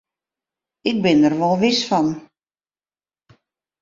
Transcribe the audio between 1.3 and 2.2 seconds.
wol wis fan.